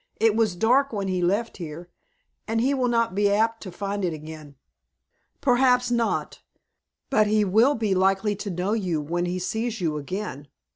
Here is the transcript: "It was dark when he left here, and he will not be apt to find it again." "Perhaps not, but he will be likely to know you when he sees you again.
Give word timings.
"It 0.19 0.35
was 0.35 0.55
dark 0.55 0.91
when 0.91 1.07
he 1.09 1.21
left 1.21 1.57
here, 1.57 1.91
and 2.47 2.59
he 2.59 2.73
will 2.73 2.87
not 2.87 3.13
be 3.13 3.29
apt 3.31 3.61
to 3.61 3.71
find 3.71 4.03
it 4.03 4.13
again." 4.13 4.55
"Perhaps 5.41 5.91
not, 5.91 6.41
but 7.11 7.27
he 7.27 7.45
will 7.45 7.75
be 7.75 7.93
likely 7.93 8.35
to 8.37 8.49
know 8.49 8.73
you 8.73 8.99
when 8.99 9.25
he 9.27 9.37
sees 9.37 9.79
you 9.79 9.97
again. 9.97 10.47